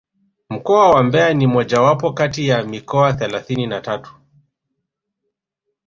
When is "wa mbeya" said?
0.89-1.33